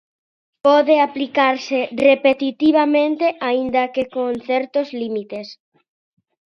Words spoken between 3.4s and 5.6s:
aínda que con certos límites.